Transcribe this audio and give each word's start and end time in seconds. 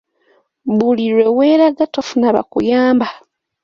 Buli 0.77 1.05
lwe 1.15 1.27
weeraga 1.37 1.83
tofuna 1.93 2.27
bakuyamba. 2.35 3.07